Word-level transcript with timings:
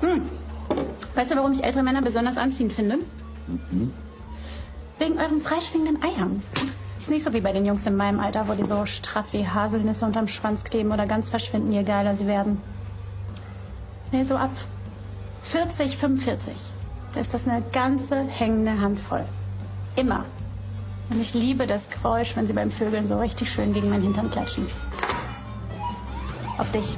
Hm. 0.00 0.28
Weißt 1.14 1.30
du, 1.30 1.36
warum 1.36 1.52
ich 1.52 1.64
ältere 1.64 1.82
Männer 1.82 2.02
besonders 2.02 2.36
anziehend 2.36 2.72
finde? 2.72 2.98
Mhm. 3.46 3.92
Wegen 4.98 5.18
euren 5.18 5.40
freischwingenden 5.40 6.02
Eiern. 6.02 6.42
Ist 7.00 7.10
nicht 7.10 7.24
so 7.24 7.32
wie 7.32 7.40
bei 7.40 7.52
den 7.52 7.64
Jungs 7.64 7.86
in 7.86 7.96
meinem 7.96 8.20
Alter, 8.20 8.48
wo 8.48 8.54
die 8.54 8.66
so 8.66 8.84
straff 8.86 9.32
wie 9.32 9.46
Haselnüsse 9.46 10.04
unterm 10.04 10.28
Schwanz 10.28 10.64
kleben 10.64 10.92
oder 10.92 11.06
ganz 11.06 11.28
verschwinden, 11.28 11.72
je 11.72 11.84
geiler 11.84 12.16
sie 12.16 12.26
werden. 12.26 12.60
Nee, 14.12 14.24
so 14.24 14.36
ab 14.36 14.50
40, 15.42 15.96
45. 15.96 16.52
Da 17.12 17.20
ist 17.20 17.32
das 17.32 17.46
eine 17.46 17.62
ganze 17.72 18.22
hängende 18.22 18.80
Handvoll. 18.80 19.24
Immer. 19.94 20.24
Und 21.08 21.20
ich 21.20 21.34
liebe 21.34 21.66
das 21.66 21.88
Geräusch, 21.88 22.36
wenn 22.36 22.46
sie 22.46 22.52
beim 22.52 22.70
Vögeln 22.70 23.06
so 23.06 23.18
richtig 23.18 23.50
schön 23.50 23.72
gegen 23.72 23.88
meinen 23.90 24.02
Hintern 24.02 24.30
klatschen. 24.30 24.66
Auf 26.58 26.70
dich. 26.72 26.96